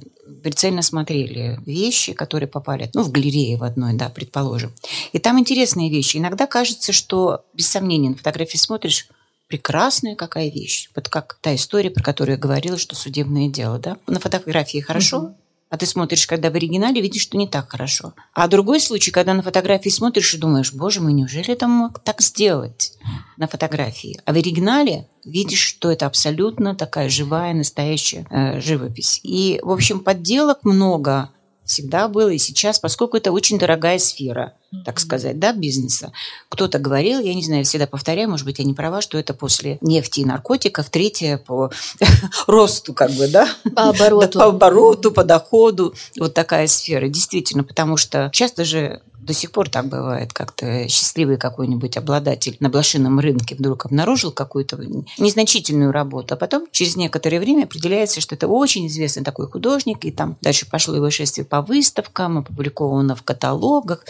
[0.43, 4.73] прицельно смотрели вещи, которые попали, ну, в галерее в одной, да, предположим.
[5.13, 6.17] И там интересные вещи.
[6.17, 9.07] Иногда кажется, что, без сомнения, на фотографии смотришь,
[9.47, 10.89] прекрасная какая вещь.
[10.95, 13.97] Вот как та история, про которую я говорила, что судебное дело, да.
[14.07, 15.37] На фотографии хорошо, угу.
[15.69, 18.13] А ты смотришь, когда в оригинале, видишь, что не так хорошо.
[18.33, 22.21] А другой случай, когда на фотографии смотришь и думаешь, боже мой, неужели это мог так
[22.21, 22.93] сделать
[23.35, 24.19] на фотографии?
[24.25, 29.19] А в оригинале видишь, что это абсолютно такая живая, настоящая э, живопись.
[29.23, 31.31] И, в общем, подделок много
[31.67, 34.53] всегда было и сейчас, поскольку это очень дорогая сфера,
[34.85, 36.11] так сказать, да, бизнеса.
[36.49, 39.77] Кто-то говорил, я не знаю, всегда повторяю, может быть, я не права, что это после
[39.81, 41.71] нефти и наркотиков, третье по
[42.47, 43.47] росту, как бы, да?
[43.75, 44.39] По обороту.
[44.39, 45.93] по обороту, по доходу.
[46.19, 51.37] Вот такая сфера, действительно, потому что часто же до сих пор так бывает, как-то счастливый
[51.37, 54.77] какой-нибудь обладатель на блошином рынке вдруг обнаружил какую-то
[55.17, 60.11] незначительную работу, а потом через некоторое время определяется, что это очень известный такой художник, и
[60.11, 64.05] там дальше пошло его шествие по выставкам, опубликовано в каталогах,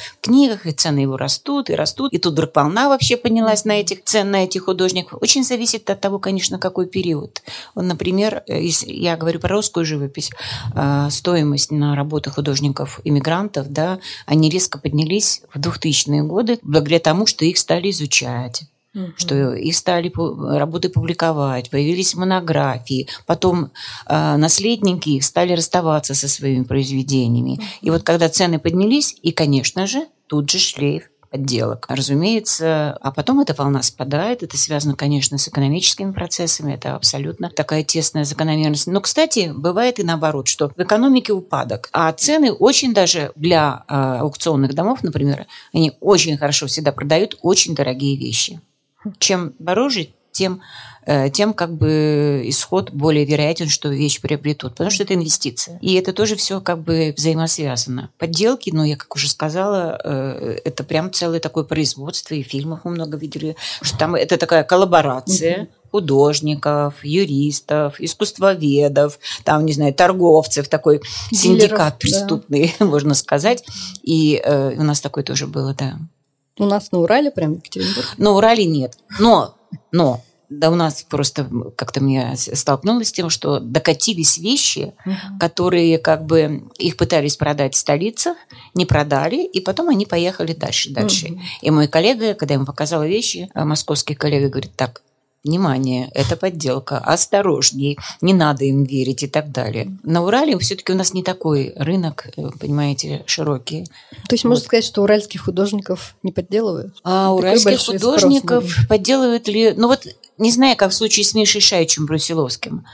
[0.48, 2.14] книгах, и цены его растут и растут.
[2.14, 5.20] И тут вдруг волна вообще поднялась на этих цен, на этих художников.
[5.22, 7.42] Очень зависит от того, конечно, какой период.
[7.76, 10.32] Он, например, если я говорю про русскую живопись,
[10.74, 17.46] а, стоимость на работы художников-иммигрантов, да, они резко поднялись в 2000-е годы благодаря тому, что
[17.46, 18.64] их стали изучать
[19.16, 20.12] что их стали
[20.58, 23.72] работы публиковать, появились монографии, потом
[24.08, 27.60] э, наследники их стали расставаться со своими произведениями.
[27.82, 31.86] И вот когда цены поднялись, и, конечно же, тут же шлейф подделок.
[31.90, 34.44] Разумеется, а потом эта волна спадает.
[34.44, 36.74] Это связано, конечно, с экономическими процессами.
[36.74, 38.88] Это абсолютно такая тесная закономерность.
[38.88, 43.94] Но, кстати, бывает и наоборот, что в экономике упадок, а цены очень даже для э,
[43.94, 48.62] аукционных домов, например, они очень хорошо всегда продают очень дорогие вещи.
[49.20, 50.62] Чем дороже, тем
[51.10, 55.80] Э, тем как бы исход более вероятен, что вещь приобретут, потому что это инвестиция.
[55.82, 58.10] И это тоже все как бы взаимосвязано.
[58.17, 62.82] Подделки, ну, я как уже сказала, э, это прям целое такое производство, и в фильмах
[62.84, 70.67] мы много видели, что там это такая коллаборация, художников, юристов, искусствоведов, там, не знаю, торговцев,
[70.67, 70.97] такой
[71.32, 72.86] Дилеров, синдикат преступный, да.
[72.86, 73.63] можно сказать.
[74.04, 75.97] И э, у нас такое тоже было, да.
[76.60, 78.13] У нас на Урале прям Екатеринбург?
[78.17, 78.97] На Урале нет.
[79.19, 79.56] Но,
[79.93, 85.16] но да у нас просто как-то мне столкнулась с тем, что докатились вещи, угу.
[85.40, 88.38] которые как бы их пытались продать в столицах,
[88.74, 91.28] не продали, и потом они поехали дальше, дальше.
[91.28, 91.42] Угу.
[91.62, 95.02] И мой коллега, когда ему показала вещи, а московский коллега говорит, так,
[95.48, 99.98] внимание, это подделка, осторожней, не надо им верить и так далее.
[100.04, 103.86] На Урале все-таки у нас не такой рынок, э, понимаете, широкий.
[104.28, 104.52] То есть вот.
[104.52, 106.96] можно сказать, что уральских художников не подделывают?
[107.04, 109.74] А такой уральских художников подделывают ли...
[109.76, 110.06] Ну вот
[110.38, 112.86] не знаю, как в случае с Мишей Шаичем Брусиловским.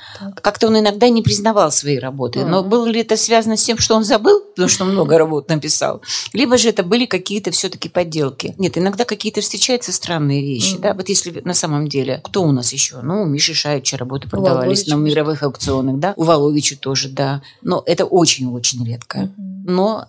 [0.42, 2.39] Как-то он иногда не признавал свои работы.
[2.39, 2.48] Mm-hmm.
[2.48, 6.02] Но было ли это связано с тем, что он забыл, потому что много работ написал?
[6.32, 8.56] Либо же это были какие-то все-таки подделки.
[8.58, 10.78] Нет, иногда какие-то встречаются странные вещи.
[10.78, 10.94] Да?
[10.94, 13.01] Вот если на самом деле, кто у нас еще?
[13.01, 16.13] Ну, у Миши Шаича работы продавались на мировых аукционах, да?
[16.17, 17.41] У Воловича тоже, да.
[17.62, 19.32] Но это очень-очень редко.
[19.65, 20.08] Но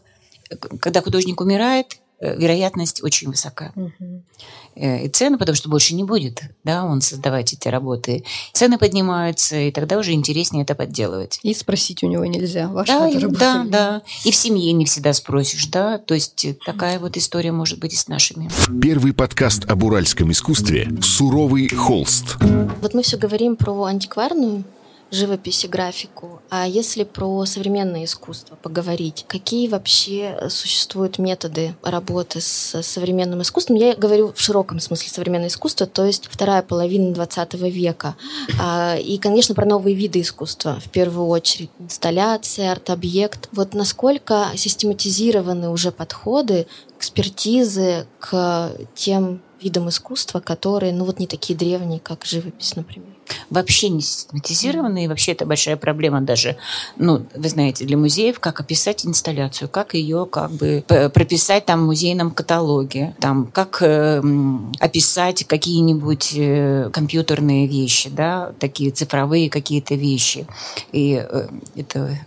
[0.80, 3.72] когда художник умирает, Э, вероятность очень высока.
[3.74, 4.22] Угу.
[4.76, 8.24] И цены, потому что больше не будет, да, он создавать эти работы.
[8.52, 11.38] Цены поднимаются, и тогда уже интереснее это подделывать.
[11.42, 12.68] И спросить у него нельзя.
[12.68, 14.02] Ваша да, и, да, да.
[14.24, 15.98] И в семье не всегда спросишь, да.
[15.98, 18.50] То есть такая вот история может быть и с нашими.
[18.80, 22.36] Первый подкаст об уральском искусстве «Суровый холст».
[22.80, 24.64] Вот мы все говорим про антикварную
[25.14, 26.40] живопись и графику.
[26.50, 33.76] А если про современное искусство поговорить, какие вообще существуют методы работы с современным искусством?
[33.76, 38.16] Я говорю в широком смысле современное искусство, то есть вторая половина 20 века.
[38.60, 40.80] А, и, конечно, про новые виды искусства.
[40.84, 43.48] В первую очередь инсталляция, арт-объект.
[43.52, 51.58] Вот насколько систематизированы уже подходы, экспертизы к тем видам искусства, которые, ну вот не такие
[51.58, 53.14] древние, как живопись, например
[53.50, 56.56] вообще не систематизированы, и вообще это большая проблема даже,
[56.96, 61.86] ну, вы знаете, для музеев, как описать инсталляцию, как ее как бы прописать там в
[61.86, 64.22] музейном каталоге, там, как э,
[64.80, 70.46] описать какие-нибудь э, компьютерные вещи, да, такие цифровые какие-то вещи.
[70.92, 72.18] И э, это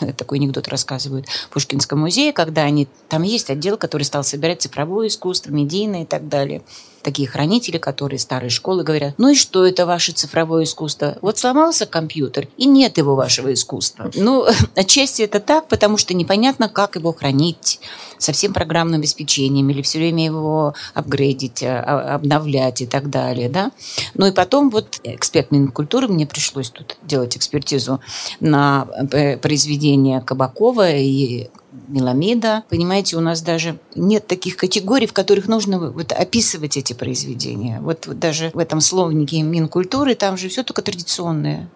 [0.00, 4.62] э, такой анекдот рассказывают в Пушкинском музее, когда они, там есть отдел, который стал собирать
[4.62, 6.62] цифровое искусство, медийное и так далее
[7.06, 11.16] такие хранители, которые старые школы говорят, ну и что это ваше цифровое искусство?
[11.22, 14.10] Вот сломался компьютер, и нет его вашего искусства.
[14.16, 17.78] Ну, отчасти это так, потому что непонятно, как его хранить
[18.18, 23.48] со всем программным обеспечением или все время его апгрейдить, а, обновлять и так далее.
[23.48, 23.70] Да?
[24.14, 28.00] Ну и потом вот эксперт Минкультуры, мне пришлось тут делать экспертизу
[28.40, 31.50] на э, произведения Кабакова и
[31.88, 32.64] Меламида.
[32.68, 37.80] Понимаете, у нас даже нет таких категорий, в которых нужно вот описывать эти произведения.
[37.80, 41.68] Вот, вот даже в этом словнике Минкультуры там же все только традиционное.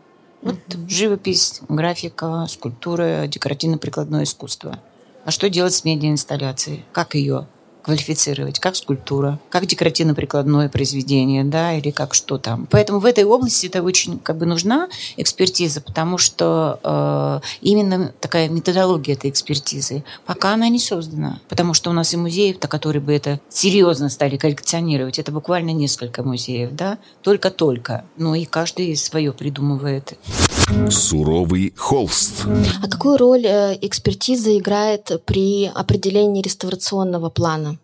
[0.42, 0.88] Вот mm-hmm.
[0.88, 4.80] живопись, графика, скульптура, декоративно-прикладное искусство.
[5.24, 6.84] А что делать с медиаинсталляцией?
[6.92, 7.46] Как ее
[7.82, 12.66] квалифицировать, как скульптура, как декоративно-прикладное произведение, да, или как что там.
[12.70, 18.48] Поэтому в этой области это очень как бы нужна экспертиза, потому что э, именно такая
[18.48, 21.40] методология этой экспертизы, пока она не создана.
[21.48, 26.22] Потому что у нас и музеев-то, которые бы это серьезно стали коллекционировать, это буквально несколько
[26.22, 28.04] музеев, да, только-только.
[28.16, 30.18] Ну и каждый свое придумывает.
[30.90, 32.46] Суровый холст.
[32.82, 37.78] А какую роль э, экспертиза играет при определении реставрационного плана?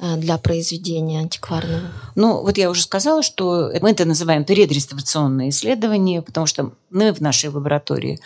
[0.00, 1.90] Э, для произведения антикварного?
[2.14, 7.20] Ну, вот я уже сказала, что мы это называем предреставрационные исследования, потому что мы в
[7.20, 8.20] нашей лаборатории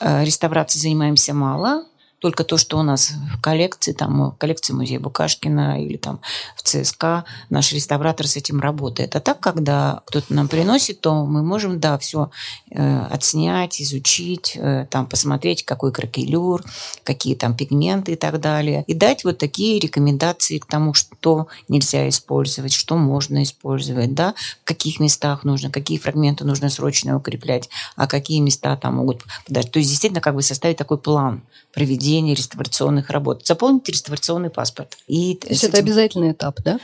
[0.00, 1.84] э, реставрацией занимаемся мало,
[2.24, 6.22] только то, что у нас в коллекции, там, в коллекции музея Букашкина или там
[6.56, 9.14] в ЦСКА, наш реставратор с этим работает.
[9.14, 12.30] А так, когда кто-то нам приносит, то мы можем, да, все
[12.70, 16.64] э, отснять, изучить, э, там, посмотреть, какой кракелюр,
[17.02, 18.84] какие там пигменты и так далее.
[18.86, 24.32] И дать вот такие рекомендации к тому, что нельзя использовать, что можно использовать, да,
[24.62, 29.70] в каких местах нужно, какие фрагменты нужно срочно укреплять, а какие места там могут подать.
[29.70, 31.42] То есть, действительно, как бы составить такой план
[31.74, 33.46] проведения проведения реставрационных работ.
[33.46, 34.96] Заполнить реставрационный паспорт.
[35.06, 35.72] И То есть этим...
[35.72, 36.78] это обязательный этап, да?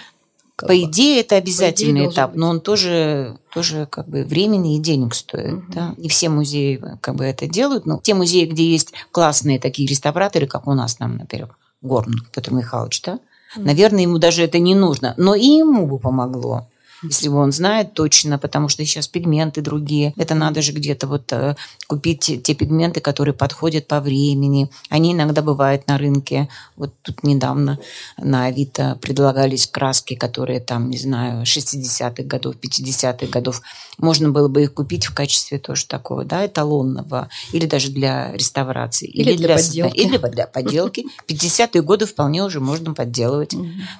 [0.56, 0.82] Как По бы.
[0.82, 5.54] идее, это обязательный идее этап, но он тоже, тоже как бы времени и денег стоит.
[5.54, 5.72] Угу.
[5.72, 5.94] Да?
[5.96, 10.46] Не все музеи как бы это делают, но те музеи, где есть классные такие реставраторы,
[10.46, 11.48] как у нас, там, например,
[11.80, 13.20] Горн Петр Михайлович, да?
[13.56, 13.64] Угу.
[13.64, 16.66] Наверное, ему даже это не нужно, но и ему бы помогло
[17.02, 20.12] если бы он знает точно, потому что сейчас пигменты другие.
[20.16, 24.70] Это надо же где-то вот э, купить те, пигменты, которые подходят по времени.
[24.90, 26.48] Они иногда бывают на рынке.
[26.76, 27.78] Вот тут недавно
[28.18, 33.62] на Авито предлагались краски, которые там, не знаю, 60-х годов, 50-х годов.
[33.98, 37.28] Можно было бы их купить в качестве тоже такого, да, эталонного.
[37.52, 39.08] Или даже для реставрации.
[39.08, 39.96] Или, или для, для подделки.
[39.96, 41.06] Или для подделки.
[41.28, 43.54] 50-е годы вполне уже можно подделывать.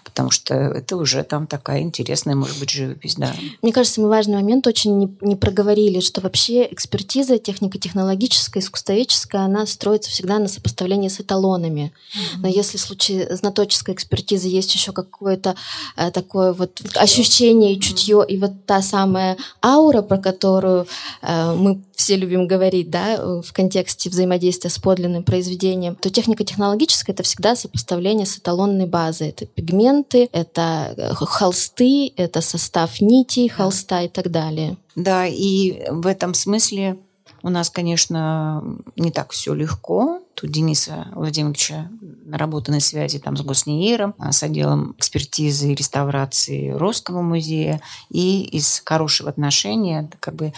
[0.05, 3.35] Потому что это уже там такая интересная, может быть, живопись живопись, да.
[3.63, 9.67] Мне кажется, мы важный момент очень не, не проговорили, что вообще экспертиза технико-технологическая, искусствоведческая, она
[9.67, 11.93] строится всегда на сопоставлении с эталонами.
[12.15, 12.39] Mm-hmm.
[12.43, 15.57] Но если в случае знаточеской экспертизы есть еще какое-то
[15.97, 18.29] э, такое вот ощущение и чутье, mm-hmm.
[18.29, 20.87] и вот та самая аура, про которую
[21.23, 27.23] э, мы все любим говорить, да, в контексте взаимодействия с подлинным произведением, то технико-технологическая это
[27.23, 29.29] всегда сопоставление с эталонной базой.
[29.29, 34.77] Это пигменты, это э, холсты, это состав нитей, холста и так далее.
[34.97, 36.99] Да, и в этом смысле
[37.43, 38.63] у нас, конечно,
[38.97, 40.21] не так все легко.
[40.35, 41.91] Тут Дениса Владимировича
[42.25, 47.81] наработанной связи там с Госнеиром, а, с отделом экспертизы и реставрации Русского музея.
[48.11, 50.53] И из хорошего отношения как бы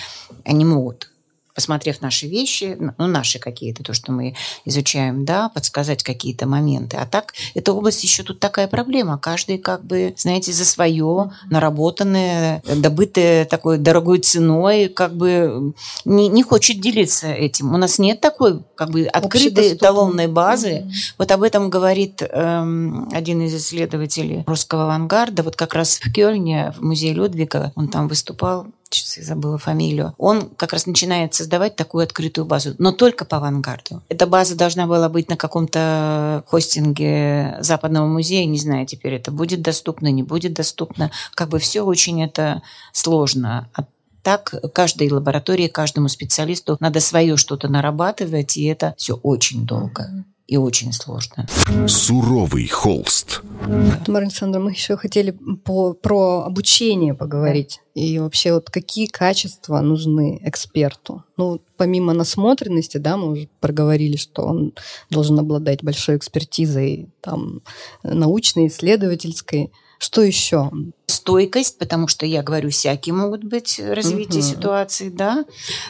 [0.44, 1.11] они могут
[1.54, 4.34] посмотрев наши вещи, ну, наши какие-то, то, что мы
[4.64, 6.96] изучаем, да, подсказать какие-то моменты.
[6.96, 9.18] А так, эта область еще тут такая проблема.
[9.18, 16.42] Каждый, как бы, знаете, за свое, наработанное, добытое такой дорогой ценой, как бы не, не
[16.42, 17.74] хочет делиться этим.
[17.74, 20.70] У нас нет такой, как бы, открытой эталонной базы.
[20.70, 20.92] Mm-hmm.
[21.18, 25.42] Вот об этом говорит эм, один из исследователей русского авангарда.
[25.42, 30.14] Вот как раз в Кёльне, в музее Людвига, он там выступал сейчас я забыла фамилию,
[30.18, 34.02] он как раз начинает создавать такую открытую базу, но только по авангарду.
[34.08, 39.62] Эта база должна была быть на каком-то хостинге Западного музея, не знаю, теперь это будет
[39.62, 41.10] доступно, не будет доступно.
[41.34, 43.68] Как бы все очень это сложно.
[43.74, 43.84] А
[44.22, 50.56] так каждой лаборатории, каждому специалисту надо свое что-то нарабатывать, и это все очень долго и
[50.58, 51.46] очень сложно.
[51.88, 53.40] Суровый холст.
[54.04, 55.30] Тамара Александровна, мы еще хотели
[55.64, 57.80] по, про обучение поговорить.
[57.94, 61.24] И вообще, вот какие качества нужны эксперту?
[61.38, 64.74] Ну, помимо насмотренности, да, мы уже проговорили, что он
[65.08, 67.62] должен обладать большой экспертизой, там,
[68.02, 69.72] научной, исследовательской.
[70.02, 70.68] Что еще?
[71.06, 74.50] Стойкость, потому что я говорю, всякие могут быть развитие угу.
[74.50, 75.44] ситуации, да.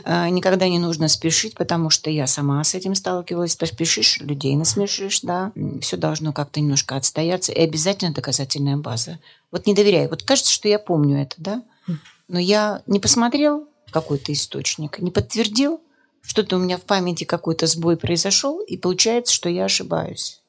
[0.04, 3.56] А, никогда не нужно спешить, потому что я сама с этим сталкивалась.
[3.56, 5.50] Поспешишь, людей насмешишь, да.
[5.80, 7.52] Все должно как-то немножко отстояться.
[7.52, 9.18] И обязательно доказательная база.
[9.50, 10.08] Вот не доверяй.
[10.08, 11.62] Вот кажется, что я помню это, да.
[12.28, 15.80] Но я не посмотрел какой-то источник, не подтвердил,
[16.20, 20.41] что-то у меня в памяти какой-то сбой произошел, и получается, что я ошибаюсь.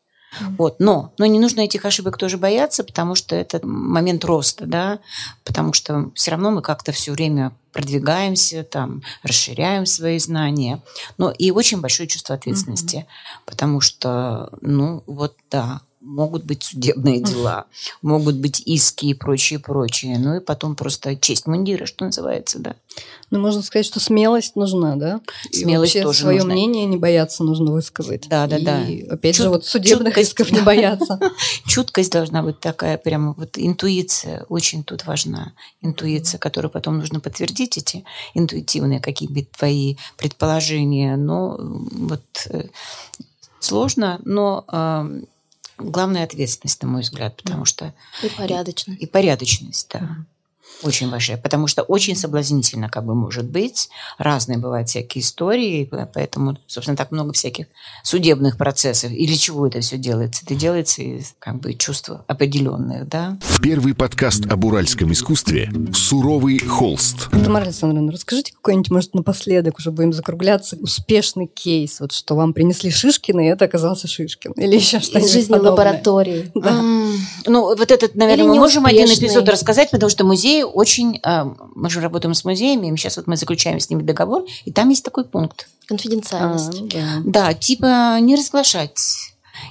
[0.58, 0.80] Вот.
[0.80, 5.00] Но, но не нужно этих ошибок тоже бояться, потому что это момент роста, да,
[5.44, 10.82] потому что все равно мы как-то все время продвигаемся, там, расширяем свои знания.
[11.18, 13.42] Но и очень большое чувство ответственности, mm-hmm.
[13.46, 17.66] потому что, ну, вот да, могут быть судебные дела,
[18.02, 20.20] могут быть иски и прочее, прочее.
[20.20, 22.76] Ну и потом просто честь мундира, что называется, да.
[23.34, 25.20] Ну, можно сказать, что смелость нужна, да?
[25.52, 26.54] Смелость и тоже свое нужна.
[26.54, 28.30] мнение не бояться нужно высказать.
[28.30, 29.16] Да, да, и, да.
[29.16, 31.20] опять Чут- же, вот судебных чуткость, исков не бояться.
[31.66, 35.54] Чуткость должна быть такая, прямо вот интуиция очень тут важна.
[35.82, 38.06] Интуиция, которую потом нужно подтвердить, эти
[38.36, 41.16] интуитивные какие-то твои предположения.
[41.16, 42.22] Но вот
[42.52, 42.68] э,
[43.60, 45.22] сложно, но э,
[45.80, 47.96] главная ответственность, на мой взгляд, потому что...
[48.22, 48.92] И порядочно.
[48.92, 50.18] И порядочность, да.
[50.82, 53.90] Очень большая, потому что очень соблазнительно как бы может быть.
[54.18, 57.68] Разные бывают всякие истории, поэтому, собственно, так много всяких
[58.04, 59.12] судебных процессов.
[59.12, 60.44] И для чего это все делается?
[60.46, 63.38] Это делается из как бы чувств определенных, да.
[63.62, 67.30] Первый подкаст об уральском искусстве «Суровый холст».
[67.30, 72.92] Тамара Александровна, расскажите какой-нибудь, может, напоследок уже будем закругляться, успешный кейс, вот что вам принесли
[72.92, 74.52] Шишкина, и это оказался Шишкин.
[74.54, 75.72] Или еще что-нибудь Из жизни подобное.
[75.72, 76.52] лаборатории.
[76.56, 76.82] Да.
[77.46, 81.20] Ну, вот этот, наверное, Или мы можем один эпизод рассказать, потому что музей очень...
[81.24, 81.46] а,
[81.76, 85.04] Мы же работаем с музеями, сейчас вот мы заключаем с ними договор, и там есть
[85.04, 85.68] такой пункт.
[85.84, 86.80] А, Конфиденциальность.
[86.82, 87.22] ну да.
[87.26, 89.00] Да, типа не разглашать.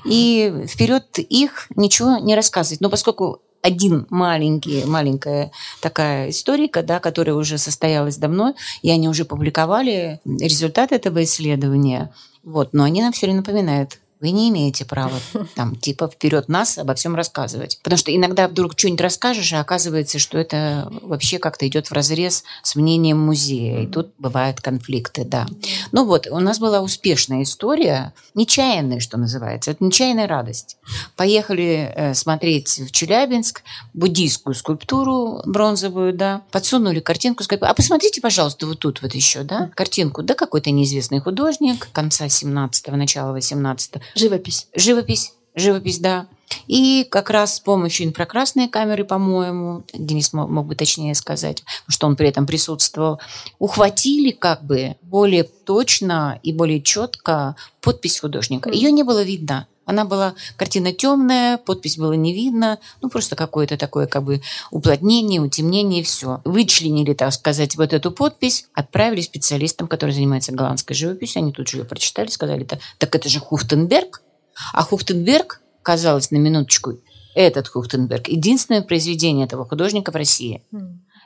[0.04, 2.80] И вперед их ничего не рассказывать.
[2.80, 9.24] Но поскольку один маленький, маленькая такая историка, да, которая уже состоялась давно, и они уже
[9.24, 12.12] публиковали результаты этого исследования,
[12.42, 15.18] вот, но они нам все время напоминают, вы не имеете права
[15.56, 17.80] там типа вперед нас обо всем рассказывать.
[17.82, 22.44] Потому что иногда вдруг что-нибудь расскажешь, а оказывается, что это вообще как-то идет в разрез
[22.62, 23.82] с мнением музея.
[23.82, 25.46] И тут бывают конфликты, да.
[25.90, 29.72] Ну вот, у нас была успешная история, нечаянная, что называется.
[29.72, 30.76] Это нечаянная радость.
[31.16, 33.62] Поехали э, смотреть в Челябинск
[33.92, 36.42] буддийскую скульптуру бронзовую, да.
[36.52, 40.22] Подсунули картинку, сказали, а посмотрите, пожалуйста, вот тут вот еще, да, картинку.
[40.22, 44.00] Да, какой-то неизвестный художник конца 17-го, начала 18-го.
[44.14, 44.68] Живопись.
[44.74, 45.32] Живопись.
[45.54, 46.26] Живопись, да.
[46.66, 52.06] И как раз с помощью инфракрасной камеры, по-моему, Денис мог, мог бы точнее сказать, что
[52.06, 53.20] он при этом присутствовал,
[53.58, 58.70] ухватили как бы более точно и более четко подпись художника.
[58.70, 59.66] Ее не было видно.
[59.84, 65.40] Она была, картина темная, подпись было не видно, ну просто какое-то такое как бы уплотнение,
[65.40, 66.40] утемнение все.
[66.44, 71.78] Вычленили, так сказать, вот эту подпись, отправили специалистам, которые занимаются голландской живописью, они тут же
[71.78, 74.22] ее прочитали, сказали, «Да, так это же Хухтенберг,
[74.72, 76.98] а Хухтенберг, казалось на минуточку,
[77.34, 80.62] этот Хухтенберг, единственное произведение этого художника в России.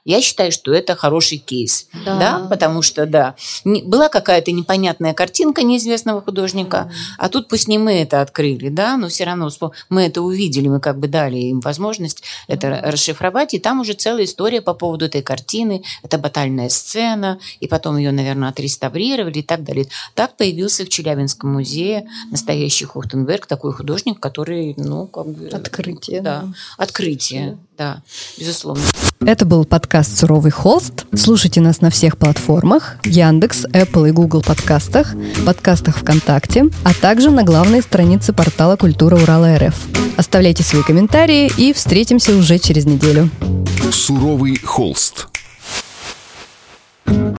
[0.07, 2.19] Я считаю, что это хороший кейс, Да.
[2.19, 3.35] да, потому что, да,
[3.65, 8.97] не- была какая-то непонятная картинка неизвестного художника, а тут пусть не мы это открыли, да,
[8.97, 9.51] но все равно
[9.91, 14.25] мы это увидели, мы как бы дали им возможность это расшифровать, и там уже целая
[14.25, 19.65] история по поводу этой картины, это батальная сцена, и потом ее, наверное, отреставрировали и так
[19.65, 19.89] далее.
[20.15, 25.49] Так появился в Челябинском музее настоящий Хухтенберг, такой художник, который, ну, как бы...
[25.49, 26.49] Открытие, Да, да.
[26.79, 28.03] открытие, да,
[28.39, 28.85] безусловно.
[29.25, 31.07] Это был подкаст «Суровый холст».
[31.15, 35.15] Слушайте нас на всех платформах Яндекс, Apple и Google подкастах,
[35.45, 39.75] подкастах ВКонтакте, а также на главной странице портала «Культура Урала РФ».
[40.17, 43.31] Оставляйте свои комментарии и встретимся уже через неделю.
[43.91, 45.29] «Суровый холст».